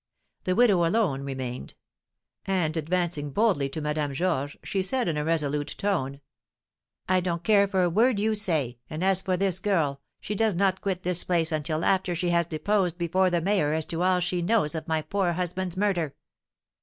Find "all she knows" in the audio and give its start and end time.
14.01-14.73